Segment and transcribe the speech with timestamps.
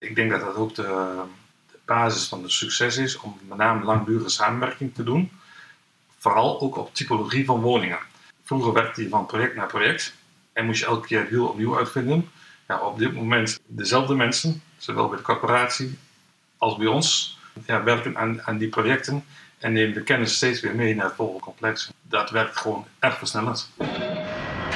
[0.00, 0.82] Ik denk dat dat ook de,
[1.70, 5.30] de basis van het succes is om met name langdurige samenwerking te doen.
[6.18, 7.98] Vooral ook op typologie van woningen.
[8.44, 10.14] Vroeger werkte je van project naar project
[10.52, 12.30] en moest je elke keer het wiel opnieuw uitvinden.
[12.68, 15.98] Ja, op dit moment dezelfde mensen, zowel bij de corporatie
[16.56, 19.24] als bij ons, ja, werken aan, aan die projecten
[19.58, 21.90] en nemen de kennis steeds weer mee naar het volgende complex.
[22.02, 23.70] Dat werkt gewoon erg versnellend.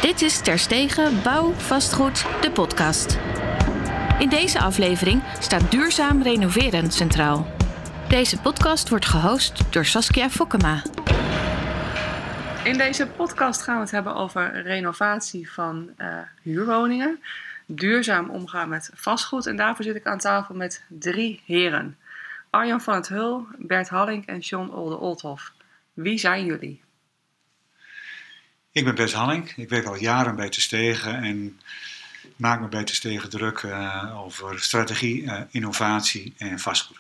[0.01, 3.19] Dit is Terstegen Bouw Vastgoed, de podcast.
[4.19, 7.47] In deze aflevering staat duurzaam renoveren centraal.
[8.09, 10.83] Deze podcast wordt gehost door Saskia Fokkema.
[12.65, 17.23] In deze podcast gaan we het hebben over renovatie van uh, huurwoningen,
[17.67, 19.47] duurzaam omgaan met vastgoed.
[19.47, 21.99] En daarvoor zit ik aan tafel met drie heren.
[22.51, 25.53] Arjan van het Hul, Bert Halling en John Olde Oldhoff.
[25.93, 26.83] Wie zijn jullie?
[28.73, 29.53] Ik ben Bert Halling.
[29.57, 31.61] Ik werk al jaren bij Stegen en
[32.37, 36.99] maak me bij Stegen druk uh, over strategie, uh, innovatie en vastgoed.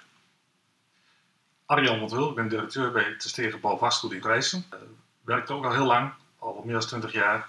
[1.66, 4.64] Arjan Hul, ik ben directeur bij Stegen Bouw Vastgoed in Grijzen.
[4.74, 4.80] Uh,
[5.24, 7.48] werkt ook al heel lang, al meer dan 20 jaar.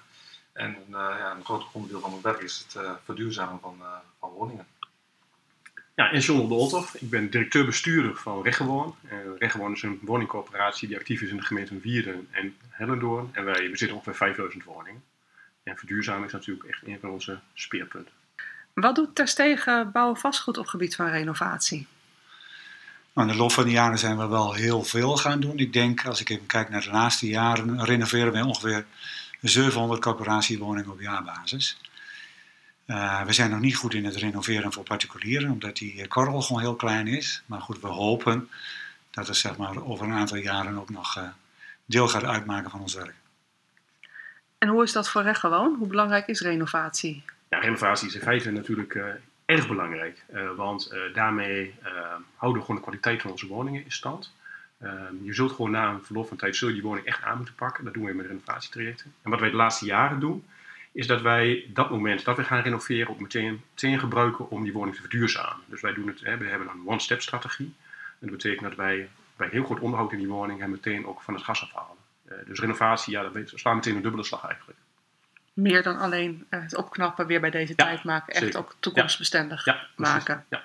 [0.53, 3.77] En ja, een groot onderdeel van mijn werk is het verduurzamen van,
[4.19, 4.67] van woningen.
[5.95, 6.95] Ja, en John de Olthoff.
[6.95, 8.95] Ik ben directeur-bestuurder van Reggewoon.
[9.08, 13.30] En Reggewoon is een woningcoöperatie die actief is in de gemeenten Wierden en Hellendoorn.
[13.31, 15.03] En wij bezitten ongeveer 5000 woningen.
[15.66, 18.13] En verduurzaming is natuurlijk echt een van onze speerpunten.
[18.73, 21.88] Wat doet Terstegen bouwen vastgoed op gebied van renovatie?
[23.13, 25.58] Nou, in de loop van de jaren zijn we wel heel veel gaan doen.
[25.58, 28.86] Ik denk, als ik even kijk naar de laatste jaren, renoveren we ongeveer
[29.41, 31.77] 700 corporatiewoningen op jaarbasis.
[32.88, 36.41] Uh, we zijn nog niet goed in het renoveren voor particulieren, omdat die eh, korrel
[36.41, 37.43] gewoon heel klein is.
[37.45, 38.49] Maar goed, we hopen
[39.11, 41.23] dat het zeg maar, over een aantal jaren ook nog uh,
[41.86, 43.16] deel gaat uitmaken van ons werk.
[44.66, 45.75] En hoe is dat voor recht gewoon?
[45.75, 47.23] Hoe belangrijk is renovatie?
[47.49, 49.05] Ja, renovatie is in feite natuurlijk uh,
[49.45, 50.25] erg belangrijk.
[50.55, 51.75] want daarmee
[52.35, 54.33] houden we gewoon de kwaliteit van onze woningen in stand.
[54.80, 57.38] Ehm, je zult gewoon na een verloop van tijd zul je die woning echt aan
[57.38, 57.83] moeten pakken.
[57.83, 59.14] Dat doen we met renovatietrajecten.
[59.21, 60.45] En wat wij de laatste jaren doen,
[60.92, 64.73] is dat wij dat moment dat we gaan renoveren ook meteen, meteen gebruiken om die
[64.73, 65.64] woning te verduurzamen.
[65.65, 67.73] Dus wij doen het, we hebben een one-step strategie.
[68.20, 71.21] En dat betekent dat wij bij heel goed onderhoud in die woning en meteen ook
[71.21, 72.03] van het gas afhalen.
[72.31, 74.80] Uh, dus renovatie, ja, dat slaan meteen een dubbele slag eigenlijk.
[75.53, 78.59] Meer dan alleen uh, het opknappen weer bij deze ja, tijd maken, echt zeker.
[78.59, 79.87] ook toekomstbestendig ja.
[79.95, 80.45] maken.
[80.49, 80.64] Ja.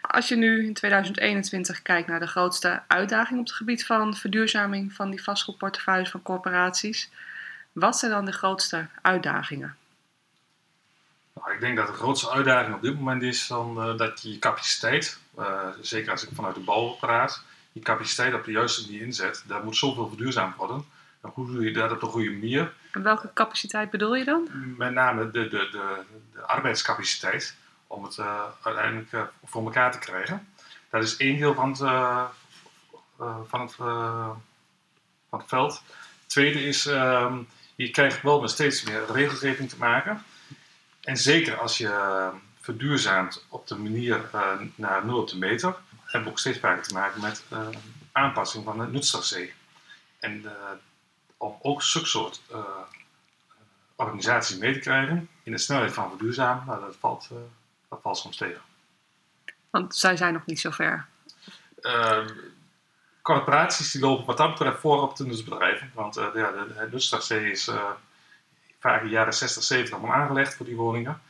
[0.00, 4.92] Als je nu in 2021 kijkt naar de grootste uitdaging op het gebied van verduurzaming
[4.92, 7.10] van die vastgoedportefeuilles van corporaties,
[7.72, 9.76] wat zijn dan de grootste uitdagingen?
[11.34, 14.38] Nou, ik denk dat de grootste uitdaging op dit moment is dan, uh, dat je
[14.38, 19.02] capaciteit, uh, zeker als ik vanuit de bouw praat, je capaciteit op de juiste manier
[19.06, 19.44] inzet.
[19.46, 20.84] Daar moet zoveel verduurzaamd worden.
[21.22, 22.72] En hoe doe je dat op de goede manier?
[22.92, 24.48] En welke capaciteit bedoel je dan?
[24.76, 30.48] Met name de, de, de, de arbeidscapaciteit om het uh, uiteindelijk voor elkaar te krijgen.
[30.90, 31.78] Dat is één deel van het,
[33.48, 33.72] van het,
[35.28, 35.72] van het veld.
[35.72, 37.38] Het tweede is ehm,
[37.80, 40.22] je krijgt wel met steeds meer regelgeving te maken.
[41.00, 42.28] En zeker als je eh,
[42.60, 44.30] verduurzaamt op de manier
[44.74, 45.76] naar nul op de meter,
[46.10, 47.68] hebben we ook steeds vaker te maken met uh,
[48.12, 49.50] aanpassing van het nutstracé.
[50.18, 50.44] En
[51.36, 52.42] om ook zulke soort
[53.96, 57.28] organisaties mee te krijgen in de snelheid van verduurzamen, nou, dat, valt,
[57.88, 58.60] dat valt soms tegen.
[59.70, 61.06] Want zij zijn nog niet zo ver.
[61.80, 62.28] Ehm,
[63.22, 65.90] corporaties die lopen wat dat betreft voor op de nutsbedrijven.
[65.94, 67.90] Want uh, ja, de, de is uh,
[68.78, 71.20] vaak in de jaren 60, 70 allemaal aangelegd voor die woningen.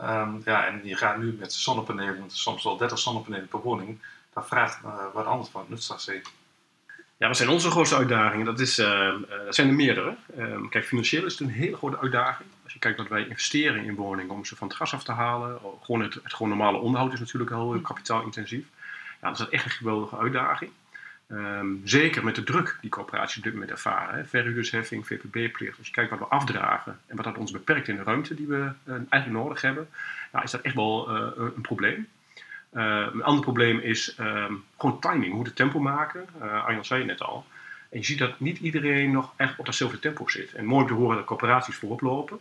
[0.00, 4.02] Um, ja, en je gaat nu met zonnepanelen, soms wel 30 zonnepanelen per woning.
[4.34, 6.20] Dat vraagt uh, wat anders van het nutstracé.
[7.16, 8.46] Ja, wat zijn onze grootste uitdagingen?
[8.46, 10.16] Dat, is, dat zijn er meerdere.
[10.36, 12.48] Ehm, kijk, financieel is het een hele grote uitdaging.
[12.64, 15.12] Als je kijkt dat wij investeren in woningen om ze van het gas af te
[15.12, 15.58] halen.
[15.82, 18.64] Gewoon het, het gewoon normale onderhoud is natuurlijk heel kapitaalintensief.
[19.20, 20.70] Ja, dat is echt een geweldige uitdaging.
[21.28, 24.14] Um, zeker met de druk die corporaties op dit moment ervaren.
[24.14, 24.24] Hè.
[24.24, 25.78] Verhuurdersheffing, VPB-plicht.
[25.78, 28.46] Als je kijkt wat we afdragen en wat dat ons beperkt in de ruimte die
[28.46, 29.88] we uh, eigenlijk nodig hebben,
[30.32, 32.08] ja, is dat echt wel uh, een probleem.
[32.74, 35.28] Uh, een ander probleem is um, gewoon timing.
[35.28, 36.26] We moeten tempo maken.
[36.40, 37.44] Arjan zei het net al.
[37.90, 40.52] En je ziet dat niet iedereen nog echt op datzelfde tempo zit.
[40.52, 42.38] En mooi om te horen dat corporaties voorop lopen.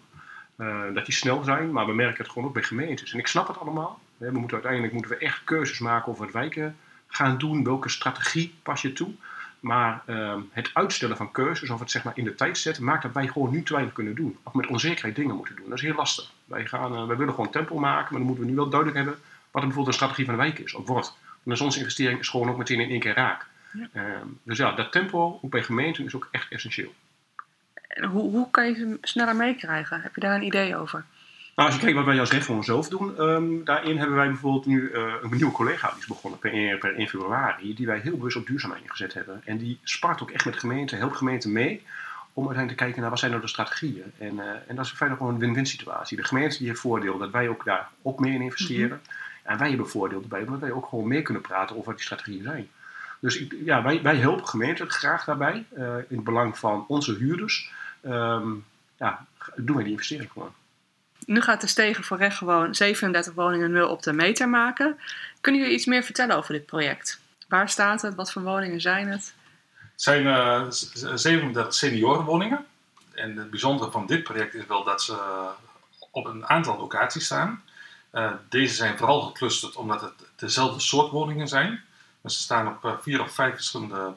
[0.94, 3.14] dat die snel zijn, maar we merken het gewoon ook bij gemeentes.
[3.14, 4.00] En ik snap het allemaal.
[4.18, 6.76] We moeten uiteindelijk moeten we echt keuzes maken over het wijken
[7.08, 9.12] gaan doen, welke strategie pas je toe.
[9.60, 13.02] Maar uh, het uitstellen van keuzes of het zeg maar in de tijd zetten, maakt
[13.02, 14.38] dat wij gewoon nu te weinig kunnen doen.
[14.44, 15.70] Of met onzekerheid dingen moeten doen.
[15.70, 16.32] Dat is heel lastig.
[16.46, 19.16] Wij, gaan, wij willen gewoon tempo maken, maar dan moeten we nu wel duidelijk hebben
[19.16, 19.24] wat
[19.62, 21.18] bijvoorbeeld de strategie van de wijk is, of wordt.
[21.44, 23.46] Dus onze investering is gewoon ook meteen in één keer raak.
[23.74, 23.90] Ja.
[23.94, 24.04] Uh,
[24.44, 26.94] dus ja, dat tempo, ook bij gemeenten, is ook echt essentieel.
[27.88, 30.02] En hoe, hoe kan je ze sneller meekrijgen?
[30.02, 31.06] Heb je daar een idee over?
[31.56, 34.66] Nou, als je kijkt wat wij als gewoon zelf doen, um, daarin hebben wij bijvoorbeeld
[34.66, 38.00] nu uh, een nieuwe collega die is begonnen per 1, per 1 februari, die wij
[38.00, 39.42] heel bewust op duurzaamheid ingezet hebben.
[39.46, 41.84] En die spart ook echt met gemeenten, helpt gemeenten mee
[42.34, 44.12] om uiteindelijk te kijken naar wat zijn nou de strategieën.
[44.18, 46.18] En, uh, en dat is feitelijk gewoon een win-win situatie.
[46.18, 48.88] De gemeente die heeft voordeel dat wij ook daar ook mee in investeren.
[48.88, 49.33] Mm -hmm.
[49.44, 52.06] En wij hebben voordeel erbij, omdat wij ook gewoon meer kunnen praten over wat die
[52.06, 52.70] strategieën zijn.
[53.20, 57.14] Dus ik, ja, wij, wij helpen gemeenten graag daarbij, uh, in het belang van onze
[57.14, 57.72] huurders.
[58.06, 58.66] Um,
[58.98, 59.26] ja,
[59.56, 60.54] doen wij die investering gewoon.
[61.26, 65.00] Nu gaat de Stegen voor Recht gewoon 37 woningen nul op de meter maken.
[65.42, 67.20] Kunnen jullie iets meer vertellen over dit project?
[67.48, 68.16] Waar staat het?
[68.16, 69.34] Wat voor woningen zijn het?
[69.92, 72.66] Het zijn uh, 37 seniorenwoningen.
[73.14, 75.18] En het bijzondere van dit project is wel dat ze
[76.12, 77.64] op een aantal locaties staan.
[78.14, 81.82] Uh, deze zijn vooral geclusterd omdat het dezelfde soort woningen zijn.
[82.22, 84.14] Dus ze staan op uh, vier of vijf verschillende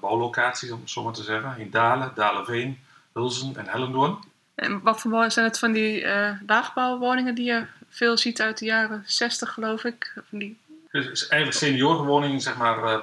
[0.00, 1.58] bouwlocaties, om het zo maar te zeggen.
[1.58, 2.78] In Dalen, Dalenveen,
[3.12, 4.18] Hulzen en Hellendoorn.
[4.54, 8.64] En wat voor zijn het van die uh, laagbouwwoningen die je veel ziet uit de
[8.64, 10.12] jaren 60, geloof ik?
[10.28, 10.58] Van die...
[10.90, 12.98] Dus het is eigenlijk seniorenwoningen, zeg maar, uh,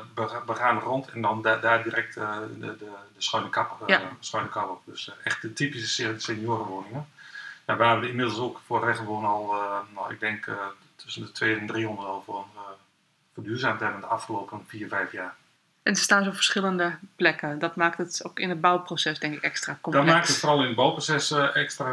[0.46, 4.02] begaan grond en dan da daar direct uh, de, de, de, schuine kap, ja.
[4.20, 4.82] schuine kap op.
[4.86, 7.08] Dus echt de typische seniorenwoningen.
[7.70, 9.56] Ja, waar we inmiddels ook voor recht wonen al,
[9.94, 10.46] nou, ik denk
[10.96, 12.46] tussen de 200 en 300 al voor
[13.34, 15.36] verduurzaamd hebben de afgelopen 4, 5 jaar.
[15.84, 17.60] En ze staan op verschillende plekken.
[17.60, 20.06] Dat maakt het ook in het bouwproces, denk ik, extra complex.
[20.06, 21.88] Dat maakt het vooral in het bouwproces extra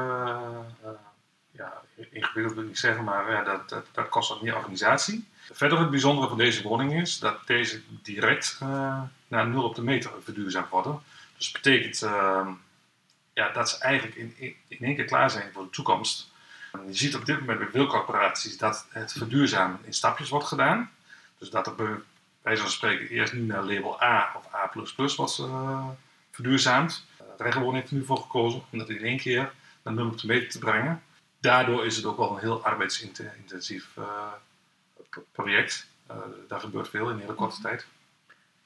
[1.51, 5.29] ja, ingewikkeld, wil ik niet zeggen, maar ja, dat, dat, dat, kost ook meer organisatie.
[5.53, 9.83] Verder het bijzondere van deze woning is dat deze direct uh, naar nul op de
[9.83, 11.01] meter verduurzaamd worden.
[11.37, 12.03] Dus dat betekent
[13.37, 16.31] ja, dat ze eigenlijk in, in, in één keer klaar zijn voor de toekomst.
[16.73, 20.47] En je ziet op dit moment bij veel corporaties dat het verduurzamen in stapjes wordt
[20.47, 20.91] gedaan.
[21.39, 21.75] Dus dat er
[22.43, 24.71] wij zouden spreken eerst nu naar label A of A++
[25.17, 25.89] wat uh,
[26.31, 27.07] verduurzaamd.
[27.21, 29.53] Uh, Regeloon heeft er nu voor gekozen om dat in één keer
[29.83, 31.03] naar nul op de meter te brengen.
[31.41, 34.33] Daardoor is het ook wel een heel arbeidsintensief uh,
[35.33, 35.87] project.
[36.49, 37.87] daar gebeurt veel in een hele korte tijd.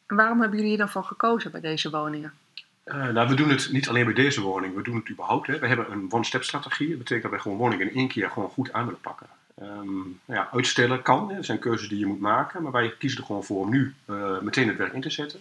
[0.07, 2.35] En waarom hebben jullie dan voor gekozen bij deze woningen?
[2.93, 5.47] Nou, we doen het niet alleen bij deze woning, we doen het überhaupt.
[5.47, 5.59] Hè.
[5.59, 6.89] We hebben een one-step strategie.
[6.89, 9.27] Dat betekent dat wij gewoon woningen in één keer gewoon goed aan willen pakken.
[9.63, 13.27] Um, ja, uitstellen kan, er zijn keuzes die je moet maken, maar wij kiezen er
[13.27, 15.41] gewoon voor om nu uh, meteen het werk in te zetten.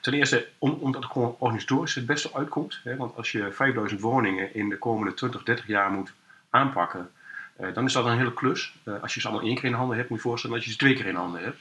[0.00, 2.80] Ten eerste om, omdat het gewoon organisatorisch het beste uitkomt.
[2.82, 6.12] Hè, want als je 5000 woningen in de komende 20, 30 jaar moet
[6.50, 7.10] aanpakken,
[7.60, 8.74] uh, dan is dat een hele klus.
[9.02, 10.78] Als je ze allemaal één keer in handen hebt, moet je voorstellen dat je ze
[10.78, 11.60] twee keer in handen hebt.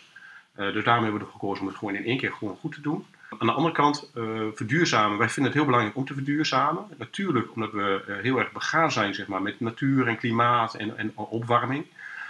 [0.74, 3.06] dus daarom hebben we gekozen om het gewoon in één keer gewoon goed te doen.
[3.38, 4.12] Aan de andere kant,
[4.53, 5.18] verduurzamen.
[5.18, 6.85] Wij vinden het heel belangrijk om te verduurzamen.
[6.97, 11.12] Natuurlijk omdat we heel erg begaan zijn zeg maar, met natuur en klimaat en, en
[11.15, 11.85] opwarming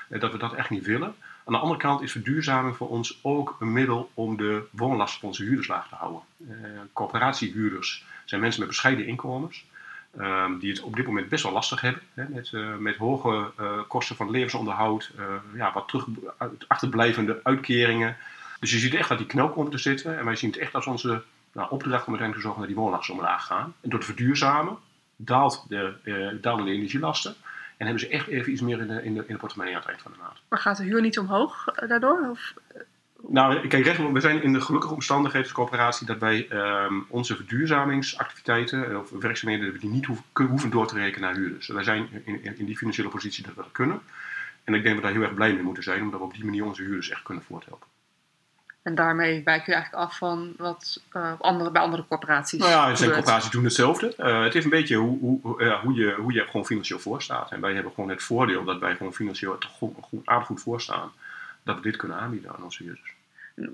[0.09, 1.15] dat we dat echt niet willen.
[1.45, 5.27] Aan de andere kant is verduurzaming voor ons ook een middel om de woonlast van
[5.27, 6.21] onze huurders laag te houden.
[6.93, 9.65] Coöperatiehuurders zijn mensen met bescheiden inkomens.
[10.19, 12.01] Uh, die het op dit moment best wel lastig hebben.
[12.13, 13.51] Hè, met, met hoge
[13.87, 15.11] kosten van levensonderhoud,
[15.55, 16.07] ja, wat terug,
[16.67, 18.17] achterblijvende uitkeringen.
[18.63, 20.17] Dus je ziet echt dat die knel komt te zitten.
[20.17, 21.23] En wij zien het echt als onze
[21.53, 23.73] nou, opdracht om uiteindelijk te zorgen dat die woonlast omlaag gaan.
[23.81, 24.77] En door te verduurzamen
[25.15, 27.35] daalt de, dalen de energielasten.
[27.77, 29.79] En hebben ze echt even iets meer in de, in de, in de portemonnee aan
[29.79, 30.41] het eind van de maand.
[30.49, 32.27] Maar gaat de huur niet omhoog eh, daardoor?
[32.29, 32.53] Of?
[33.27, 38.89] Nou, kijk, we zijn in de gelukkige omstandigheden als coöperatie dat wij um, onze verduurzamingsactiviteiten
[38.89, 41.67] eh, of werkzaamheden die niet hoeven, hoeven door te rekenen naar huurders.
[41.67, 44.01] wij zijn in, in die financiële positie dat we dat kunnen.
[44.63, 46.33] En ik denk dat we daar heel erg blij mee moeten zijn, omdat we op
[46.33, 47.87] die manier onze huurders echt kunnen voorthelpen.
[48.83, 52.95] En daarmee wijk je eigenlijk af van wat uh, andere, bij andere corporaties Nou ja,
[52.95, 54.13] zijn corporaties doen hetzelfde.
[54.17, 57.51] Uh, het is een beetje hoe, hoe, uh, hoe, je, hoe je gewoon financieel voorstaat.
[57.51, 61.11] En wij hebben gewoon het voordeel dat wij gewoon financieel goed, goed, aardig goed voorstaan.
[61.63, 63.13] Dat we dit kunnen aanbieden aan onze huurders.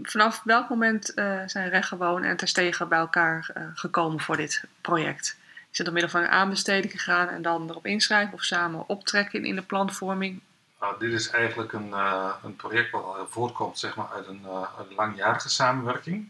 [0.01, 1.12] Vanaf welk moment
[1.46, 5.38] zijn Rechtgewoon en Terstegen bij elkaar gekomen voor dit project?
[5.72, 9.46] Is het door middel van een aanbesteding gegaan en dan erop inschrijven of samen optrekken
[9.46, 10.42] in de planvorming?
[10.80, 14.70] Nou, dit is eigenlijk een, uh, een project wat voortkomt zeg maar, uit een, uh,
[14.80, 16.30] een langjarige samenwerking.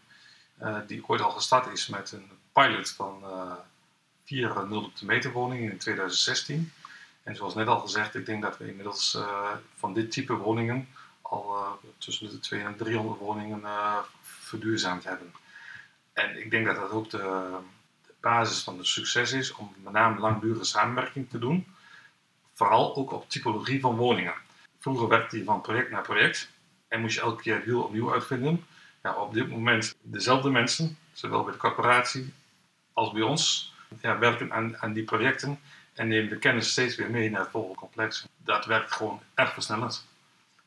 [0.62, 3.24] Uh, die ooit al gestart is met een pilot van
[4.26, 6.72] vier 0 op de meter woningen in 2016.
[7.24, 9.18] En zoals net al gezegd, ik denk dat we inmiddels
[9.76, 10.88] van dit type woningen
[11.22, 13.62] al tussen de 200 en 300 woningen
[14.22, 15.34] verduurzaamd hebben.
[16.14, 17.58] En ik denk dat dat ook de,
[18.06, 21.66] de basis van het succes is om met name langdurige samenwerking te doen
[22.60, 24.34] vooral ook op typologie van woningen.
[24.80, 26.50] Vroeger werkte je van project naar project
[26.88, 28.66] en moest je elke keer heel opnieuw uitvinden.
[29.04, 32.34] Ja, op dit moment dezelfde mensen, zowel bij de corporatie
[32.94, 35.60] als bij ons, ja, werken aan, aan die projecten
[35.94, 38.26] en nemen de kennis steeds weer mee naar het volgende complex.
[38.38, 40.06] Dat werkt gewoon erg versnellend.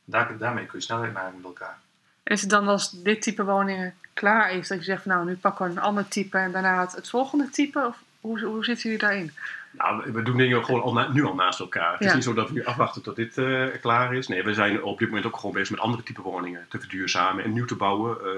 [0.04, 1.78] Daar, daarmee kun je snelheid maken met elkaar.
[2.22, 5.36] En is het dan als dit type woningen klaar is, dat je zegt, nou nu
[5.36, 7.86] pakken we een ander type en daarna het, het volgende type?
[7.86, 9.32] Of hoe, hoe zitten jullie daarin?
[9.72, 11.92] Nou, we doen dingen gewoon al nu al naast elkaar.
[11.92, 14.28] Het is niet zo dat we nu afwachten tot dit uh, klaar is.
[14.28, 17.44] Nee, we zijn op dit moment ook gewoon bezig met andere type woningen te verduurzamen
[17.44, 18.16] en nieuw te bouwen.
[18.24, 18.32] Uh,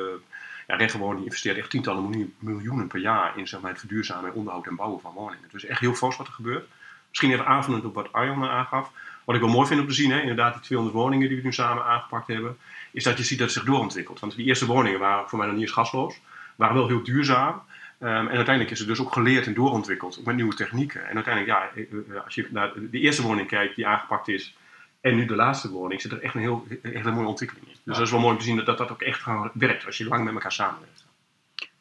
[0.67, 4.77] ja, Regenwoning investeert echt tientallen miljoenen per jaar in zeg maar, het verduurzamen, onderhoud en
[4.77, 5.49] bouwen van woningen.
[5.53, 6.69] Dus echt heel fors wat er gebeurt.
[7.09, 8.91] Misschien even aanvullend op wat Arjan aangaf.
[9.25, 11.45] Wat ik wel mooi vind om te zien, hè, inderdaad die 200 woningen die we
[11.45, 12.57] nu samen aangepakt hebben,
[12.91, 14.21] is dat je ziet dat het zich doorontwikkelt.
[14.21, 16.21] Want die eerste woningen waren voor mij nog niet eens gasloos,
[16.57, 17.63] waren wel heel duurzaam.
[17.99, 21.09] Um, en uiteindelijk is het dus ook geleerd en doorontwikkeld, ook met nieuwe technieken.
[21.09, 24.57] En uiteindelijk, ja, eh, eh, als je naar de eerste woning kijkt die aangepakt is,
[25.01, 27.77] en nu de laatste woning, zit er echt een heel, hele mooie ontwikkeling in.
[27.85, 30.05] Dus dat is wel mooi om te zien dat, dat ook echt werkt als je
[30.05, 31.05] lang met elkaar samenwerkt.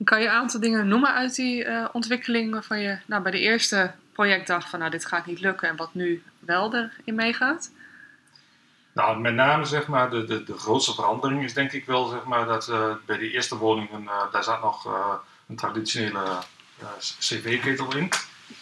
[0.04, 3.40] Kan je een aantal dingen noemen uit die uh, ontwikkeling waarvan je nou, bij de
[3.40, 7.72] eerste project dacht van nou dit gaat niet lukken en wat nu wel erin meegaat?
[8.94, 12.24] Nou, met name zeg maar, de, de, de grootste verandering is denk ik wel zeg
[12.24, 15.14] maar, dat uh, bij de eerste woningen, uh, daar zat nog uh,
[15.48, 16.44] een traditionele
[17.20, 18.10] cv-ketel in.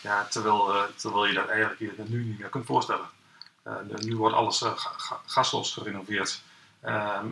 [0.02, 3.06] Ja, terwijl, terwijl je dat eigenlijk je nu niet meer kunt voorstellen.
[3.96, 4.64] nu wordt alles
[5.26, 6.42] gasloos gerenoveerd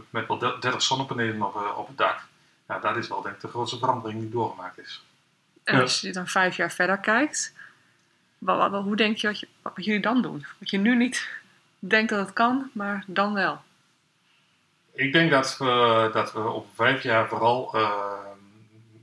[0.10, 2.20] met wel 30 zonnepanelen op, op het dak.
[2.68, 5.03] Ja, dat is wel denk ik de grootste verandering die doorgemaakt is.
[5.63, 7.53] En als je dan vijf jaar verder kijkt,
[8.38, 10.46] wat, wat, hoe denk je wat, je wat jullie dan doen?
[10.60, 11.29] Wat je nu niet
[11.79, 13.62] denkt dat het kan, maar dan wel.
[14.94, 18.12] Ik denk dat we, dat we op vijf jaar vooral uh,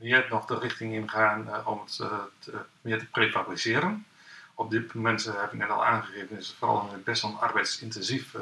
[0.06, 4.06] meer nog de richting ingaan uh, om het uh, te, meer te prefabriceren.
[4.54, 8.34] Op dit moment, heb ik net al aangegeven, is het vooral een best wel arbeidsintensief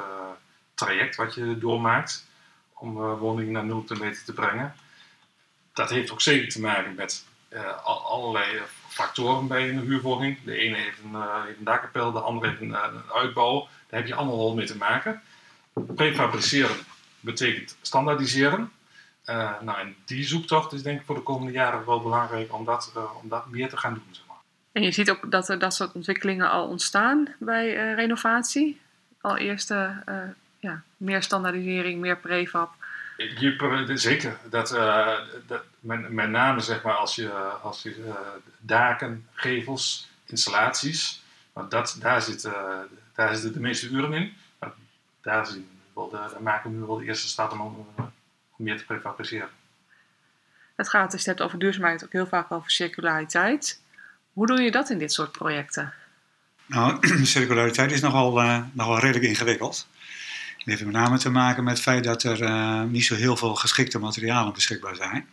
[0.74, 2.26] traject wat je doormaakt
[2.72, 4.74] om woningen naar nul te meter te brengen.
[5.72, 7.24] Dat heeft ook zeker te maken met
[7.84, 10.38] allerlei factoren bij een huurwoning.
[10.44, 11.12] De ene heeft een,
[11.64, 13.68] uh, de andere heeft een, een, uitbouw.
[13.88, 15.22] Daar heb je allemaal wel mee te maken.
[15.94, 16.76] Prefabriceren
[17.20, 18.72] betekent standaardiseren.
[19.26, 22.64] Uh, nou, en die zoektocht is denk ik voor de komende jaren wel belangrijk om
[22.64, 24.04] dat, om dat meer te gaan doen.
[24.10, 24.36] Zeg maar.
[24.72, 28.80] En je ziet ook dat er dat soort ontwikkelingen al ontstaan bij renovatie.
[29.20, 30.02] Al eerste
[30.58, 32.74] ja, meer standaardisering, meer prefab.
[33.16, 34.38] Je, zeker.
[34.50, 34.68] Dat,
[35.46, 37.30] dat, met, met, name zeg maar als je,
[37.62, 38.12] als je
[38.58, 41.22] daken, gevels, installaties.
[41.52, 42.42] Want dat, daar, zit,
[43.14, 44.32] daar zitten de meeste uren in.
[45.22, 48.12] Daar, zien wel de, daar maken we nu wel de eerste om, om
[48.56, 49.48] meer te prefabriceren.
[50.76, 53.80] Het gaat, als je het hebt over duurzaamheid, ook heel vaak over circulariteit.
[54.32, 55.92] Hoe doe je dat in dit soort projecten?
[56.66, 59.88] Nou, circulariteit is nogal, nogal redelijk ingewikkeld.
[60.64, 63.36] Het heeft met name te maken met het feit dat er uh, niet zo heel
[63.36, 65.28] veel geschikte materialen beschikbaar zijn.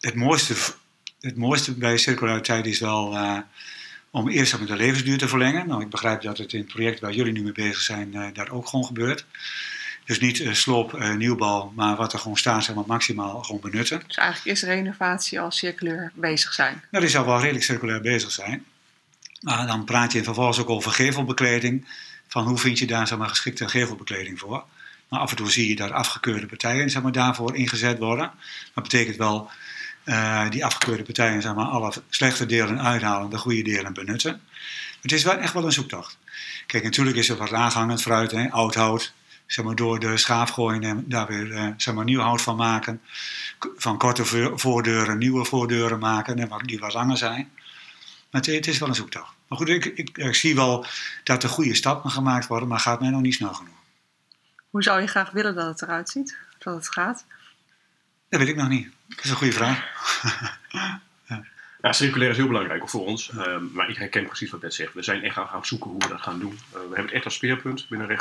[0.00, 0.54] Het mooiste,
[1.20, 3.38] het mooiste bij circulariteit is wel uh,
[4.10, 5.66] om eerst met de levensduur te verlengen.
[5.66, 8.26] Nou, ik begrijp dat het in het project waar jullie nu mee bezig zijn, uh,
[8.32, 9.24] daar ook gewoon gebeurt.
[10.06, 14.02] Dus niet sloop, nieuwbouw, maar wat er gewoon staat, zeg maar maximaal gewoon benutten.
[14.06, 16.84] Dus eigenlijk is renovatie al circulair bezig zijn?
[16.90, 18.64] Dat is al wel redelijk circulair bezig zijn.
[19.40, 21.86] Maar dan praat je vervolgens ook over gevelbekleding
[22.28, 24.64] van hoe vind je daar zeg maar, geschikte gevelbekleding voor.
[25.08, 28.30] Maar af en toe zie je dat afgekeurde partijen zeg maar, daarvoor ingezet worden.
[28.74, 29.50] Dat betekent wel
[30.04, 34.40] uh, die afgekeurde partijen zeg maar, alle slechte delen uithalen, de goede delen benutten.
[35.00, 36.18] Het is wel echt wel een zoektocht.
[36.66, 39.12] Kijk, natuurlijk is er wat laaghangend fruit, hè, oud hout,
[39.46, 42.56] zeg maar, door de schaaf gooien en daar weer uh, zeg maar, nieuw hout van
[42.56, 43.00] maken.
[43.76, 44.24] Van korte
[44.56, 47.50] voordeuren nieuwe voordeuren maken, en die wat langer zijn.
[48.30, 49.34] Maar het, het is wel een zoektocht.
[49.48, 50.86] Maar goed, ik, ik, ik, zie wel
[51.24, 53.74] dat er goede stappen gemaakt worden, maar gaat mij nog niet snel genoeg.
[54.70, 56.36] Hoe zou je graag willen dat het eruit ziet?
[56.58, 57.24] Dat het gaat?
[58.28, 58.88] Dat weet ik nog niet.
[59.08, 59.88] Dat is een goede vraag.
[61.28, 61.44] ja.
[61.82, 63.30] ja, circulair is heel belangrijk voor ons.
[63.30, 64.94] Uh, maar ik herken precies wat Bert zegt.
[64.94, 66.52] We zijn echt gaan, gaan zoeken hoe we dat gaan doen.
[66.52, 68.10] Uh, we hebben het echt als speerpunt binnen.
[68.10, 68.18] Uh,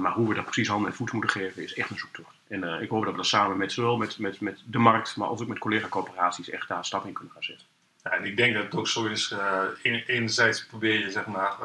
[0.00, 2.34] maar hoe we dat precies handen en voet moeten geven is echt een zoektocht.
[2.48, 5.30] En ik hoop dat we dat samen met zowel met, met, met de markt, maar
[5.30, 7.66] ook met collega-corporaties echt daar stap in kunnen gaan zetten.
[8.02, 9.62] En ik denk dat het ook zo is, uh,
[10.06, 11.56] enerzijds probeer je zeg maar,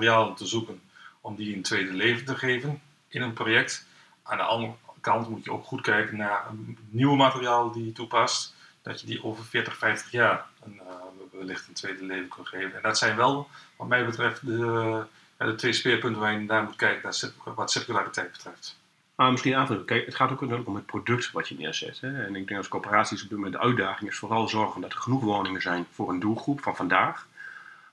[0.00, 0.80] uh, te zoeken
[1.20, 3.86] om die een tweede leven te geven in een project.
[4.22, 6.44] Aan de andere kant moet je ook goed kijken naar
[6.88, 11.68] nieuwe materialen die je toepast, dat je die over 40, 50 jaar een, uh, wellicht
[11.68, 12.74] een tweede leven kan geven.
[12.76, 15.04] En dat zijn wel, wat mij betreft, de,
[15.46, 17.12] de twee speerpunten waar je naar moet kijken
[17.54, 18.78] wat circulariteit betreft.
[19.18, 19.84] Maar misschien aanvullen.
[19.84, 22.00] Kijk, het gaat ook om het product wat je neerzet.
[22.00, 22.24] Hè.
[22.24, 24.98] En ik denk als coöperaties op dit moment de uitdaging is vooral zorgen dat er
[24.98, 27.26] genoeg woningen zijn voor een doelgroep van vandaag.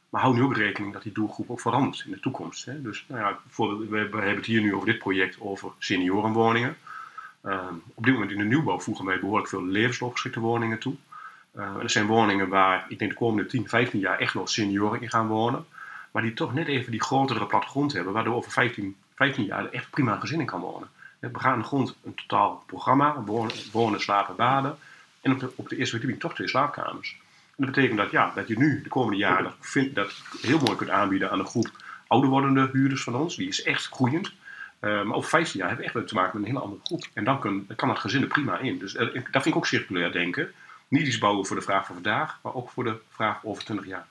[0.09, 2.65] Maar hou nu ook rekening dat die doelgroep ook verandert in de toekomst.
[2.65, 2.81] Hè.
[2.81, 3.39] Dus nou ja,
[3.89, 6.77] we, hebben het hier nu over dit project over seniorenwoningen.
[7.45, 10.95] Uh, op dit moment in de nieuwbouw voegen wij behoorlijk veel levensloopgeschikte woningen toe.
[11.55, 14.49] Uh, en dat zijn woningen waar ik denk de komende 10, 15 jaar echt nog
[14.49, 15.65] senioren in gaan wonen.
[16.15, 19.89] Maar die toch net even die grotere plattegrond hebben, waardoor over 15, 15 jaar echt
[19.89, 20.89] prima gezin in kan wonen.
[21.19, 23.23] We gaan grond een totaal programma,
[23.71, 24.77] wonen, slapen, baden.
[25.21, 27.19] En op de, op de eerste verdieping toch twee slaapkamers.
[27.55, 30.89] dat betekent dat, ja, dat je nu de komende jaren dat, dat heel mooi kunt
[30.89, 31.71] aanbieden aan een groep
[32.07, 33.35] ouder wordende huurders van ons.
[33.35, 34.33] Die is echt groeiend.
[34.81, 37.05] Uh, maar over 15 jaar hebben we echt te maken met een hele andere groep.
[37.13, 37.39] En dan
[37.75, 38.77] kan, dat gezin er prima in.
[38.77, 40.51] Dus uh, dat vind ik ook circulair denken.
[40.87, 43.85] Niet iets bouwen voor de vraag van vandaag, maar ook voor de vraag over 20
[43.85, 44.07] jaar.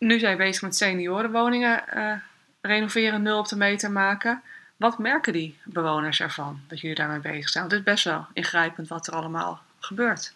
[0.00, 2.12] Nu zijn we bezig met seniorenwoningen uh,
[2.60, 4.42] renoveren, nul op de meter maken.
[4.76, 7.64] Wat merken die bewoners ervan dat jullie daarmee bezig zijn?
[7.64, 10.34] Want het is best wel ingrijpend wat er allemaal gebeurt.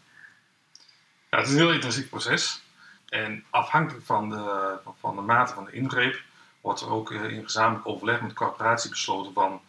[1.30, 2.62] Ja, het is een heel intensief proces.
[3.08, 6.22] En afhankelijk van de, van de mate van de ingreep
[6.60, 9.60] wordt er ook in gezamenlijk overleg met de corporatie besloten van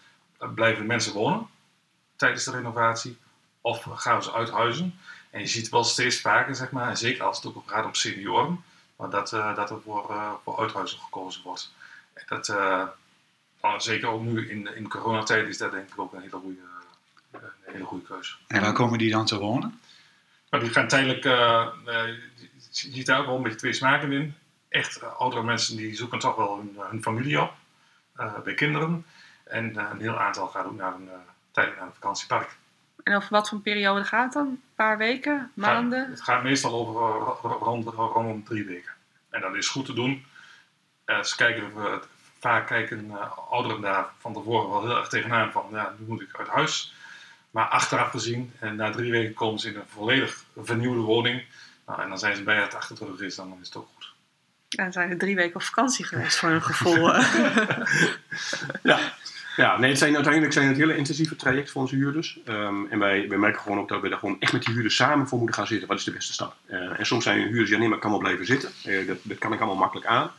[0.41, 1.47] uh, blijven mensen wonen
[2.15, 3.17] tijdens de renovatie
[3.61, 4.99] of gaan ze uithuizen.
[5.29, 7.93] En je ziet wel steeds vaker, zeg maar, en zeker als het ook gaat om
[7.93, 8.63] senioren,
[8.95, 11.73] maar dat, uh, dat er voor, uh, voor uithuizen gekozen wordt.
[12.13, 12.47] En dat,
[13.61, 16.59] nou, zeker ook nu in, in coronatijd is dat denk ik ook een hele goede,
[17.31, 17.41] een
[17.73, 18.35] hele goede keuze.
[18.47, 19.79] En waar komen die dan te wonen?
[20.49, 22.17] Nou, die gaan tijdelijk, je
[22.69, 24.35] ziet daar ook wel een beetje twee smaken in.
[24.69, 27.53] Echt oudere mensen die zoeken toch wel hun, hun familie op,
[28.43, 29.05] bij kinderen.
[29.43, 31.09] En een heel aantal gaat ook naar een,
[31.51, 32.57] tijdelijk naar een vakantiepark.
[33.05, 34.47] En over wat voor een periode gaat het dan?
[34.47, 36.09] Een paar weken, maanden?
[36.09, 37.01] Het gaat meestal over
[37.59, 38.91] rond, rond drie weken.
[39.29, 40.25] En dat is goed te doen.
[41.05, 41.71] ze kijken,
[42.39, 43.11] vaak kijken
[43.49, 46.95] ouderen daar van tevoren wel heel erg tegenaan van, ja, nu moet ik uit huis.
[47.51, 51.43] Maar achteraf gezien, en na drie weken komen ze in een volledig vernieuwde woning.
[51.85, 53.87] Nou, en dan zijn ze bij het achter de rug is, dan is het ook
[53.93, 54.13] goed.
[54.67, 57.13] Ja, dan zijn er drie weken op vakantie geweest voor hun gevoel.
[58.91, 58.99] ja.
[59.55, 62.39] Ja, nee, het zijn, uiteindelijk zijn het hele intensieve traject voor onze huurders.
[62.47, 64.95] Um, en wij, wij merken gewoon ook dat we daar gewoon echt met die huurders
[64.95, 65.87] samen voor moeten gaan zitten.
[65.87, 66.55] Wat is de beste stap?
[66.67, 68.69] Uh, en soms zijn huurders, ja nee, maar ik kan wel blijven zitten.
[68.85, 70.31] Uh, dat, dat kan ik allemaal makkelijk aan.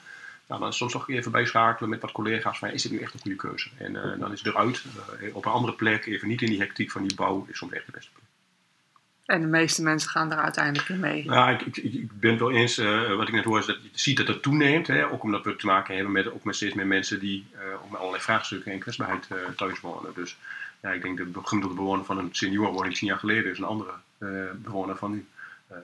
[0.49, 3.21] Nou, dan soms nog even bijschakelen met wat collega's van is dit nu echt een
[3.21, 3.69] goede keuze?
[3.77, 4.85] En uh, dan is het eruit,
[5.33, 7.87] op een andere plek, even niet in die hectiek van die bouw, is soms echt
[7.87, 8.25] de beste plek.
[9.26, 11.25] En de meeste mensen gaan er uiteindelijk in mee.
[11.25, 13.83] Nou, ik, ik, ik ben het wel eens, uh, wat ik net hoor, is dat
[13.83, 14.87] je ziet dat het toeneemt.
[14.87, 15.11] Hè?
[15.11, 17.47] Ook omdat we te maken hebben met, ook met steeds meer mensen die
[17.83, 20.14] ook met allerlei vraagstukken en kwetsbaarheid thuis wonen.
[20.14, 20.37] Dus
[20.83, 23.92] ja, ik denk de gemiddelde bewoner van een seniorwoning tien jaar geleden is een andere
[24.54, 25.26] bewoner van nu.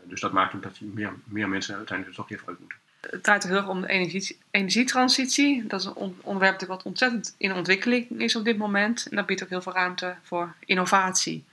[0.04, 2.78] dus dat maakt ook dat je meer, meer mensen uiteindelijk er toch even uit moeten
[3.10, 5.66] het draait heel erg om de energie, energietransitie.
[5.66, 9.06] Dat is een onderwerp dat wat ontzettend in ontwikkeling is op dit moment.
[9.10, 11.44] En dat biedt ook heel veel ruimte voor innovatie.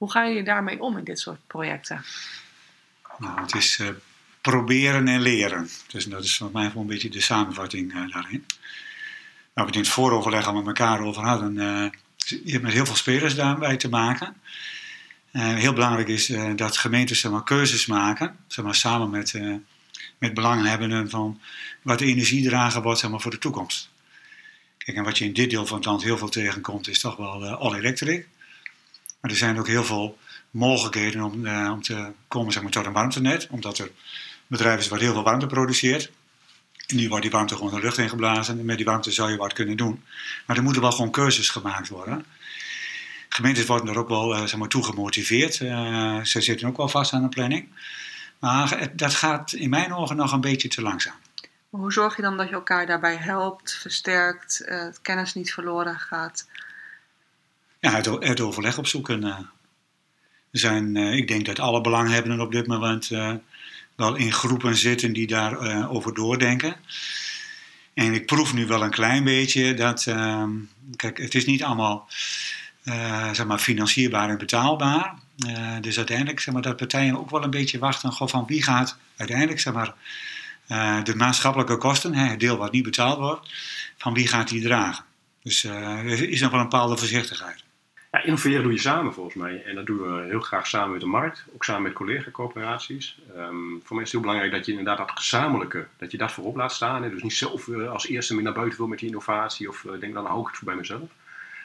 [0.00, 2.04] Hoe ga je daarmee om in dit soort projecten?
[3.18, 3.88] Nou, het is uh,
[4.40, 5.68] proberen en leren.
[5.86, 8.46] Dus dat is voor mij wel een beetje de samenvatting uh, daarin.
[9.54, 11.54] Nou, we in het vooroverleg al met elkaar over hadden.
[11.54, 14.36] Uh, je hebt met heel veel spelers daarbij te maken.
[15.32, 19.34] heel belangrijk is dat gemeentes zeg keuzes maken, zeg maar, samen met
[20.18, 21.40] met belanghebbenden van
[21.82, 23.90] wat de energiedrager wordt zeg maar, voor de toekomst.
[24.78, 27.16] Kijk, en wat je in dit deel van het land heel veel tegenkomt, is toch
[27.16, 28.28] wel uh, all electric.
[29.20, 30.18] Maar er zijn ook heel veel
[30.50, 33.90] mogelijkheden om, uh, om te komen zeg maar, tot een warmtenet, omdat er
[34.46, 36.10] bedrijven zijn waar heel veel warmte produceert.
[36.86, 38.58] En nu wordt die warmte gewoon de lucht in geblazen.
[38.58, 40.04] En met die warmte zou je wat kunnen doen.
[40.46, 42.24] Maar er moeten wel gewoon keuzes gemaakt worden.
[43.28, 45.54] Gemeentes worden er ook wel uh, zeg maar, toe gemotiveerd.
[45.54, 47.68] ze zitten ook wel vast aan de planning.
[48.38, 51.14] Maar dat gaat in mijn ogen nog een beetje te langzaam.
[51.68, 54.64] Hoe zorg je dan dat je elkaar daarbij helpt, versterkt,
[55.02, 56.46] kennis niet verloren gaat?
[57.80, 59.22] Ja, het, het overleg opzoeken.
[59.22, 59.48] Er
[60.50, 63.08] zijn, uh, ik denk dat alle belanghebbenden op dit moment
[63.96, 66.76] wel in groepen zitten die daarover over doordenken.
[67.94, 70.50] En ik proef nu wel een klein beetje dat, ehm,
[70.96, 72.08] kijk, het is niet allemaal
[73.32, 75.14] zeg maar financierbaar en betaalbaar.
[75.46, 78.62] Uh, dus uiteindelijk zeg maar, dat partijen ook wel een beetje wachten goh, van wie
[78.62, 79.94] gaat uiteindelijk zeg maar,
[81.04, 83.52] de maatschappelijke kosten, hè, het deel wat niet betaald wordt,
[83.98, 85.04] van wie gaat die dragen.
[85.42, 87.64] Dus er is nog wel een bepaalde voorzichtigheid.
[88.10, 89.64] Ja, innoveren doe je samen volgens mij.
[89.64, 93.18] En dat doen we heel graag samen met de markt, ook samen met collega-coöperaties.
[93.36, 96.32] Um, voor mij is het heel belangrijk dat je inderdaad dat gezamenlijke, dat je dat
[96.32, 97.02] voorop laat staan.
[97.02, 97.10] Hè.
[97.10, 100.26] Dus niet zelf als eerste meer naar buiten wil met die innovatie of denk dan
[100.26, 101.10] hou ik het voor bij mezelf.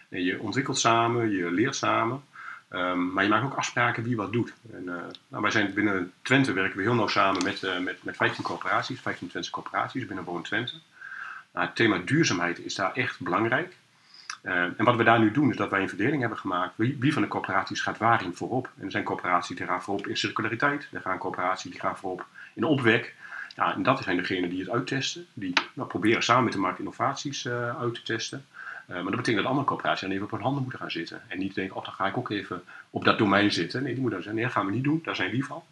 [0.09, 2.23] Je ontwikkelt samen, je leert samen.
[2.69, 4.53] Um, maar je maakt ook afspraken wie wat doet.
[4.73, 4.95] En, uh,
[5.27, 8.99] nou, wij zijn binnen Twente werken we heel nauw samen met, met, met 15 corporaties,
[8.99, 10.73] 15 Twentse corporaties binnen Woon Twente.
[11.53, 13.75] Nou, het thema duurzaamheid is daar echt belangrijk.
[14.45, 16.73] Uh, en wat we daar nu doen is dat wij een verdeling hebben gemaakt.
[16.75, 18.69] Wie, wie van de corporaties gaat waarin voorop?
[18.77, 20.87] En er zijn corporaties die gaan voorop in circulariteit.
[20.91, 23.15] Er gaan corporaties die gaan voorop in opwek.
[23.55, 25.25] Ja, en dat zijn degenen die het uittesten.
[25.33, 28.45] Die nou, proberen samen met de markt innovaties uit te testen.
[28.89, 31.21] Uh, maar dat betekent dat andere corporaties dan even op hun handen moeten gaan zitten.
[31.27, 33.83] En niet denken, oh dan ga ik ook even op dat domein zitten.
[33.83, 35.63] Nee, die moeten zeggen, nee dat gaan we niet doen, daar zijn die van.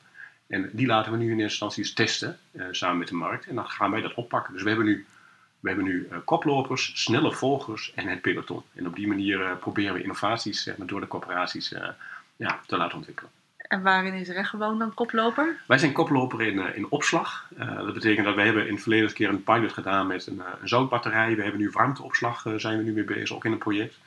[0.48, 2.38] En die laten we nu in eerste instantie eens testen,
[2.72, 3.48] samen met de markt.
[3.48, 4.54] En dan gaan wij dat oppakken.
[4.54, 5.06] Dus we hebben nu,
[5.64, 8.64] we hebben nu uh, koplopers, snelle volgers en het peloton.
[8.76, 11.74] En op die manier proberen we innovaties zeg maar, door de corporaties
[12.36, 13.32] ja, te laten ontwikkelen.
[13.58, 15.58] En waarin is Rechtgewoon dan koploper?
[15.68, 17.48] Wij zijn koploper in, in opslag.
[17.58, 20.42] dat betekent dat wij hebben in het verleden een keer een pilot gedaan met een,
[20.62, 21.36] een zoutbatterij.
[21.36, 23.98] We hebben nu warmteopslag, zijn we nu mee bezig, ook in een project.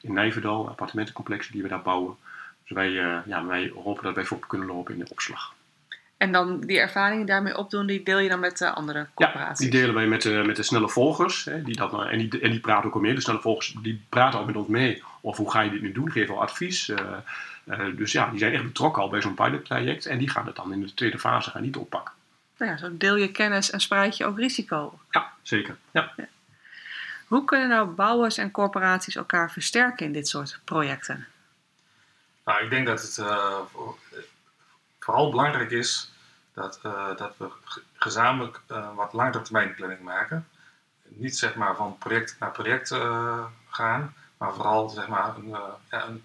[0.00, 2.16] In Nijverdal, appartementencomplexen die we daar bouwen.
[2.62, 2.90] Dus wij,
[3.26, 5.54] ja, wij hopen dat wij voor kunnen lopen in de opslag.
[6.22, 9.64] En dan die ervaringen daarmee opdoen, die deel je dan met de andere corporaties?
[9.64, 11.44] Ja, die delen wij met de, met de snelle volgers.
[11.44, 13.14] Hè, die dat, en, die, en die praten ook al mee.
[13.14, 15.02] De snelle volgers die praten al met ons mee.
[15.20, 16.10] Of hoe ga je dit nu doen?
[16.10, 16.88] Geven al advies.
[16.88, 16.98] Uh,
[17.64, 20.06] uh, dus ja, die zijn echt betrokken al bij zo'n pilotproject.
[20.06, 22.14] En die gaan het dan in de tweede fase gaan niet oppakken.
[22.58, 24.98] Nou ja, zo deel je kennis en spreid je ook risico.
[25.10, 25.76] Ja, zeker.
[25.90, 26.12] Ja.
[26.16, 26.28] ja.
[27.26, 31.26] Hoe kunnen nou bouwers en corporaties elkaar versterken in dit soort projecten?
[32.44, 33.58] Nou, ik denk dat het uh,
[34.98, 36.11] vooral belangrijk is
[36.52, 37.50] dat, uh, dat we
[37.94, 40.48] gezamenlijk uh, wat langere maken.
[41.08, 45.56] Niet zeg maar van project naar project uh, gaan, maar vooral zeg maar een,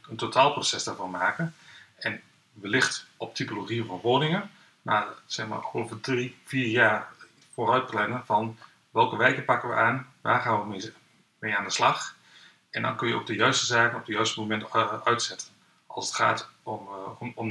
[0.10, 1.56] een, totaalproces daarvan maken.
[1.96, 2.22] En
[2.54, 7.08] wellicht op typologie van woningen, maar zeg maar over drie, vier jaar
[7.54, 8.58] vooruit plannen van
[8.90, 10.94] welke wijken pakken we aan, waar gaan we
[11.40, 12.16] mee, aan de slag.
[12.70, 15.48] En dan kun je ook de juiste zaken op het juiste moment uitzetten.
[15.86, 17.50] Als het gaat om, om, om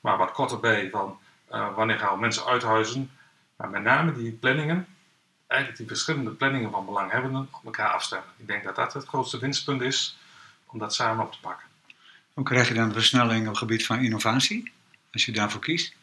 [0.00, 1.18] maar wat korter bij van
[1.54, 3.10] uh, wanneer gaan we mensen uithuizen.
[3.56, 4.86] Maar met name die planningen,
[5.46, 8.28] eigenlijk die verschillende planningen van belanghebbenden op elkaar afstemmen.
[8.36, 10.18] Ik denk dat dat het grootste winstpunt is
[10.66, 11.66] om dat samen op te pakken.
[12.32, 14.72] Hoe krijg je dan de versnelling op het gebied van innovatie,
[15.12, 15.94] als je daarvoor kiest?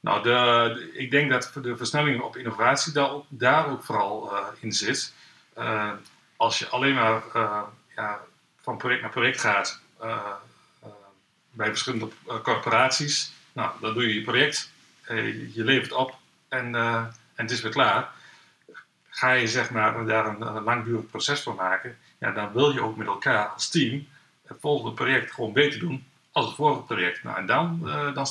[0.00, 4.72] Nou, de, ik denk dat de versnelling op innovatie daar, daar ook vooral uh, in
[4.72, 5.14] zit.
[5.58, 5.92] Uh,
[6.36, 7.22] als je alleen maar
[7.96, 8.20] ja,
[8.60, 9.80] van project naar project gaat
[11.50, 12.08] bij verschillende
[12.42, 14.70] corporaties, nou, dan doe je je project,
[15.04, 16.94] eh, je levert op en, eh,
[17.34, 18.10] en het is weer klaar.
[19.08, 22.96] Ga je zeg maar, daar een, langdurig proces van maken, ja, dan wil je ook
[22.96, 24.06] met elkaar als team
[24.46, 27.22] het volgende project gewoon beter doen als het vorige project.
[27.22, 28.26] Nou, en dan, uh, dan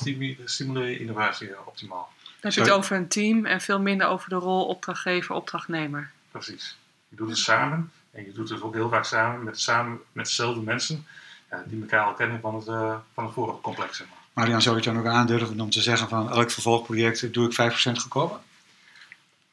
[0.46, 2.10] stimuleer je innovatie optimaal.
[2.24, 6.12] Dan heb je het over een team en veel minder over de rol opdrachtgever, opdrachtnemer.
[6.32, 6.78] Precies.
[7.08, 10.26] Je doet het samen en je doet het ook heel vaak samen met, samen met
[10.26, 11.06] dezelfde mensen
[11.50, 13.98] ja, die elkaar al kennen van het, uh, van het vorige complex.
[13.98, 14.21] Zeg maar.
[14.34, 17.76] Marian, zou je dan ook aandurven om te zeggen van elk vervolgproject doe ik 5%
[17.76, 18.38] goedkoper?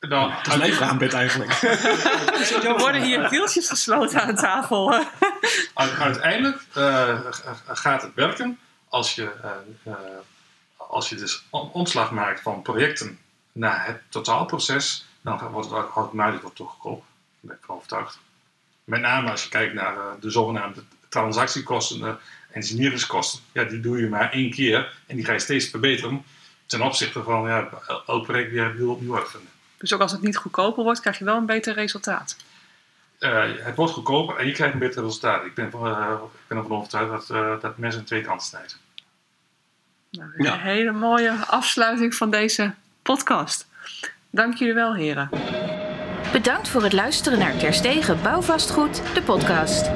[0.01, 1.53] Nou, het is eigenlijk.
[2.64, 5.05] er worden hier deeltjes gesloten aan tafel.
[5.75, 7.19] Uiteindelijk uh,
[7.67, 9.31] gaat het werken als je,
[9.85, 9.95] uh,
[10.77, 13.19] als je dus omslag maakt van projecten
[13.53, 17.03] naar het totaalproces, dan wordt het automatisch wat toegekomen.
[17.41, 18.19] Daar ben ik van overtuigd.
[18.85, 22.19] Met name als je kijkt naar de zogenaamde transactiekosten
[22.51, 26.25] engineeringskosten, ja, die doe je maar één keer en die ga je steeds verbeteren
[26.67, 27.69] ten opzichte van ja,
[28.07, 29.51] elk project weer opnieuw, opnieuw uitvinden.
[29.79, 32.37] Dus ook als het niet goedkoper wordt, krijg je wel een beter resultaat?
[33.21, 35.45] Uh, het wordt goedkoper en je krijgt een beter resultaat.
[35.45, 38.77] Ik ben, uh, ik ben ervan overtuigd dat, uh, dat mensen twee kanten snijden.
[40.11, 43.67] Nou, een hele mooie afsluiting van deze podcast.
[44.31, 45.31] Dank jullie wel, heren.
[46.33, 49.91] Bedankt voor het luisteren naar Terstegen Bouwvastgoed, de podcast.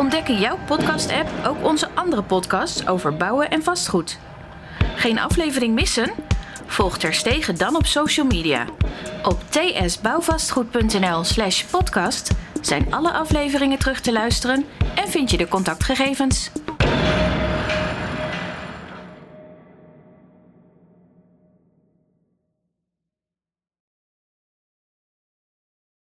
[0.00, 4.18] Ontdek in jouw podcast-app ook onze andere podcasts over bouwen en vastgoed.
[4.94, 6.10] Geen aflevering missen?
[6.66, 8.64] Volg Terstegen dan op social media.
[9.22, 16.50] Op tsbouwvastgoed.nl slash podcast zijn alle afleveringen terug te luisteren en vind je de contactgegevens.